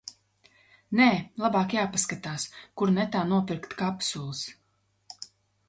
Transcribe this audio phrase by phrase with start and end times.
[0.99, 1.09] Nē,
[1.43, 2.47] labāk jāpaskatās,
[2.81, 4.45] kur netā nopirkt kapsulas.